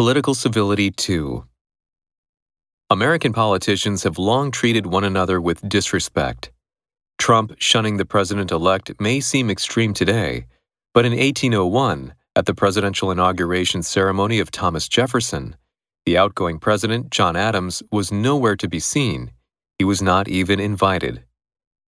Political 0.00 0.34
Civility 0.34 0.90
2 0.90 1.44
American 2.88 3.34
politicians 3.34 4.02
have 4.04 4.16
long 4.16 4.50
treated 4.50 4.86
one 4.86 5.04
another 5.04 5.42
with 5.42 5.68
disrespect. 5.68 6.50
Trump 7.18 7.54
shunning 7.58 7.98
the 7.98 8.06
president 8.06 8.50
elect 8.50 8.98
may 8.98 9.20
seem 9.20 9.50
extreme 9.50 9.92
today, 9.92 10.46
but 10.94 11.04
in 11.04 11.12
1801, 11.12 12.14
at 12.34 12.46
the 12.46 12.54
presidential 12.54 13.10
inauguration 13.10 13.82
ceremony 13.82 14.38
of 14.38 14.50
Thomas 14.50 14.88
Jefferson, 14.88 15.54
the 16.06 16.16
outgoing 16.16 16.58
president, 16.58 17.10
John 17.10 17.36
Adams, 17.36 17.82
was 17.92 18.10
nowhere 18.10 18.56
to 18.56 18.68
be 18.70 18.80
seen. 18.80 19.32
He 19.76 19.84
was 19.84 20.00
not 20.00 20.28
even 20.28 20.60
invited. 20.60 21.24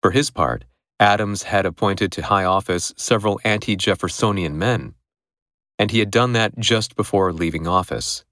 For 0.01 0.11
his 0.11 0.29
part, 0.31 0.65
Adams 0.99 1.43
had 1.43 1.65
appointed 1.65 2.11
to 2.11 2.23
high 2.23 2.43
office 2.43 2.93
several 2.97 3.39
anti 3.45 3.77
Jeffersonian 3.77 4.59
men, 4.59 4.95
and 5.81 5.89
he 5.89 5.97
had 5.97 6.11
done 6.11 6.33
that 6.33 6.55
just 6.59 6.95
before 6.95 7.33
leaving 7.33 7.67
office. 7.67 8.23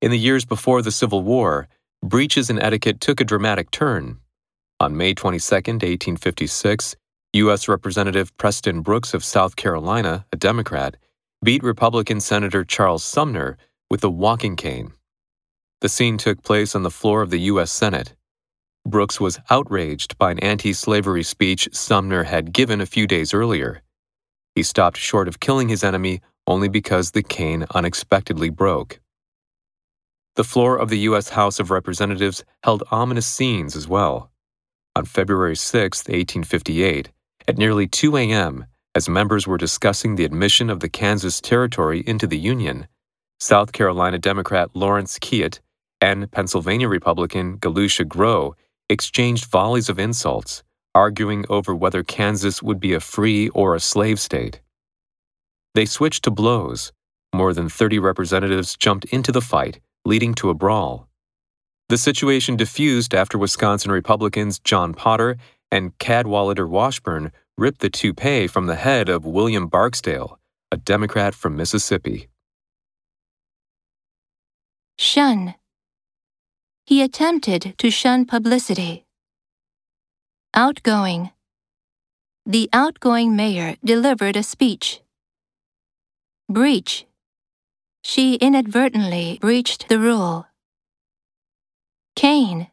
In 0.00 0.12
the 0.12 0.18
years 0.18 0.44
before 0.44 0.82
the 0.82 0.92
Civil 0.92 1.24
War, 1.24 1.66
breaches 2.00 2.48
in 2.48 2.60
etiquette 2.60 3.00
took 3.00 3.20
a 3.20 3.24
dramatic 3.24 3.72
turn. 3.72 4.20
On 4.78 4.96
May 4.96 5.14
22, 5.14 5.52
1856, 5.52 6.94
U.S. 7.32 7.66
Representative 7.66 8.36
Preston 8.36 8.82
Brooks 8.82 9.14
of 9.14 9.24
South 9.24 9.56
Carolina, 9.56 10.26
a 10.32 10.36
Democrat, 10.36 10.96
beat 11.42 11.64
Republican 11.64 12.20
Senator 12.20 12.64
Charles 12.64 13.02
Sumner 13.02 13.58
with 13.90 14.04
a 14.04 14.08
walking 14.08 14.54
cane. 14.54 14.92
The 15.80 15.88
scene 15.88 16.18
took 16.18 16.44
place 16.44 16.76
on 16.76 16.84
the 16.84 16.98
floor 17.00 17.20
of 17.20 17.30
the 17.30 17.40
U.S. 17.52 17.72
Senate. 17.72 18.14
Brooks 18.86 19.18
was 19.18 19.40
outraged 19.50 20.16
by 20.18 20.30
an 20.30 20.38
anti 20.38 20.72
slavery 20.72 21.24
speech 21.24 21.68
Sumner 21.72 22.22
had 22.22 22.52
given 22.52 22.80
a 22.80 22.86
few 22.86 23.08
days 23.08 23.34
earlier. 23.34 23.82
He 24.58 24.64
stopped 24.64 24.96
short 24.96 25.28
of 25.28 25.38
killing 25.38 25.68
his 25.68 25.84
enemy 25.84 26.20
only 26.44 26.68
because 26.68 27.12
the 27.12 27.22
cane 27.22 27.64
unexpectedly 27.76 28.50
broke. 28.50 28.98
The 30.34 30.42
floor 30.42 30.76
of 30.76 30.88
the 30.88 30.98
U.S. 31.10 31.28
House 31.28 31.60
of 31.60 31.70
Representatives 31.70 32.44
held 32.64 32.82
ominous 32.90 33.28
scenes 33.28 33.76
as 33.76 33.86
well. 33.86 34.32
On 34.96 35.04
February 35.04 35.54
6, 35.54 35.98
1858, 36.08 37.10
at 37.46 37.56
nearly 37.56 37.86
2 37.86 38.16
a.m., 38.16 38.66
as 38.96 39.08
members 39.08 39.46
were 39.46 39.58
discussing 39.58 40.16
the 40.16 40.24
admission 40.24 40.70
of 40.70 40.80
the 40.80 40.88
Kansas 40.88 41.40
Territory 41.40 42.02
into 42.04 42.26
the 42.26 42.36
Union, 42.36 42.88
South 43.38 43.70
Carolina 43.70 44.18
Democrat 44.18 44.70
Lawrence 44.74 45.20
Keitt 45.20 45.60
and 46.00 46.32
Pennsylvania 46.32 46.88
Republican 46.88 47.58
Galusha 47.58 48.08
Grow 48.08 48.56
exchanged 48.90 49.44
volleys 49.44 49.88
of 49.88 50.00
insults, 50.00 50.64
arguing 50.98 51.44
over 51.48 51.72
whether 51.74 52.02
Kansas 52.02 52.60
would 52.60 52.80
be 52.80 52.92
a 52.92 53.06
free 53.14 53.48
or 53.50 53.74
a 53.74 53.80
slave 53.92 54.18
state. 54.18 54.60
They 55.74 55.86
switched 55.86 56.24
to 56.24 56.30
blows. 56.32 56.92
More 57.32 57.52
than 57.54 57.68
30 57.68 58.00
representatives 58.00 58.76
jumped 58.76 59.04
into 59.16 59.30
the 59.30 59.40
fight, 59.52 59.78
leading 60.04 60.34
to 60.34 60.50
a 60.50 60.54
brawl. 60.54 61.08
The 61.88 61.98
situation 61.98 62.56
diffused 62.56 63.14
after 63.14 63.38
Wisconsin 63.38 63.92
Republicans 63.92 64.58
John 64.58 64.92
Potter 64.92 65.36
and 65.70 65.96
Cadwallader 65.98 66.66
Washburn 66.66 67.30
ripped 67.56 67.80
the 67.80 67.90
toupee 67.90 68.48
from 68.48 68.66
the 68.66 68.74
head 68.74 69.08
of 69.08 69.24
William 69.24 69.68
Barksdale, 69.68 70.38
a 70.72 70.76
Democrat 70.76 71.34
from 71.34 71.56
Mississippi. 71.56 72.28
Shun. 74.98 75.54
He 76.86 77.02
attempted 77.02 77.74
to 77.78 77.90
shun 77.90 78.26
publicity. 78.26 79.04
Outgoing. 80.54 81.30
The 82.46 82.70
outgoing 82.72 83.36
mayor 83.36 83.76
delivered 83.84 84.34
a 84.34 84.42
speech. 84.42 85.02
Breach. 86.48 87.06
She 88.02 88.36
inadvertently 88.36 89.38
breached 89.42 89.88
the 89.88 90.00
rule. 90.00 90.46
Cane. 92.16 92.68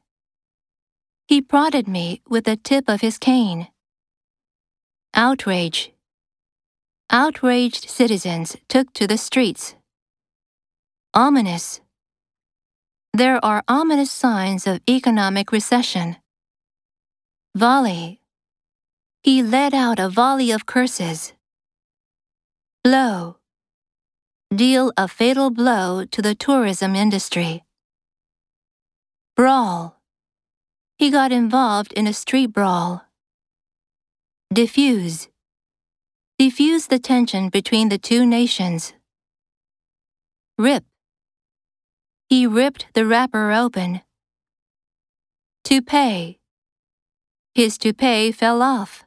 He 1.27 1.41
prodded 1.41 1.87
me 1.87 2.21
with 2.29 2.45
the 2.45 2.55
tip 2.55 2.85
of 2.87 3.01
his 3.01 3.17
cane. 3.17 3.67
Outrage. 5.14 5.91
Outraged 7.09 7.89
citizens 7.89 8.55
took 8.69 8.93
to 8.93 9.05
the 9.05 9.17
streets. 9.17 9.75
Ominous. 11.14 11.81
There 13.14 13.43
are 13.43 13.64
ominous 13.67 14.11
signs 14.11 14.65
of 14.65 14.81
economic 14.89 15.52
recession. 15.52 16.17
Volley. 17.55 18.21
He 19.23 19.42
let 19.42 19.73
out 19.73 19.99
a 19.99 20.10
volley 20.10 20.52
of 20.52 20.66
curses. 20.66 21.33
Blow. 22.83 23.38
Deal 24.54 24.92
a 24.95 25.08
fatal 25.08 25.49
blow 25.49 26.05
to 26.05 26.21
the 26.21 26.36
tourism 26.36 26.95
industry. 26.95 27.64
Brawl 29.36 29.95
he 30.98 31.11
got 31.11 31.32
involved 31.32 31.92
in 31.94 32.08
a 32.08 32.14
street 32.14 32.48
brawl. 32.48 33.04
Diffuse. 34.54 35.27
Diffuse 36.39 36.88
the 36.88 36.99
tension 36.99 37.49
between 37.49 37.89
the 37.89 37.98
two 37.98 38.26
nations. 38.26 38.94
Rip. 40.58 40.86
He 42.30 42.48
ripped 42.48 42.88
the 42.94 43.05
wrapper 43.05 43.52
open. 43.52 44.02
Toupee. 45.65 46.39
His 47.55 47.77
toupee 47.77 48.33
fell 48.33 48.61
off. 48.61 49.05